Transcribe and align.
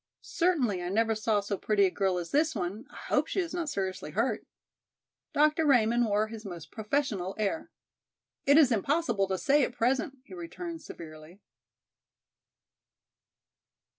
"Certainly 0.23 0.81
I 0.81 0.89
never 0.89 1.13
saw 1.13 1.41
so 1.41 1.59
pretty 1.59 1.85
a 1.85 1.91
girl 1.91 2.17
as 2.17 2.31
this 2.31 2.55
one, 2.55 2.87
I 2.89 2.95
hope 3.13 3.27
she 3.27 3.39
is 3.39 3.53
not 3.53 3.69
seriously 3.69 4.09
hurt." 4.09 4.47
Dr. 5.31 5.63
Raymond 5.63 6.05
wore 6.05 6.25
his 6.29 6.43
most 6.43 6.71
professional 6.71 7.35
air. 7.37 7.69
"It 8.47 8.57
is 8.57 8.71
impossible 8.71 9.27
to 9.27 9.37
say 9.37 9.63
at 9.63 9.73
present," 9.73 10.17
he 10.23 10.33
returned 10.33 10.81
severely. 10.81 11.39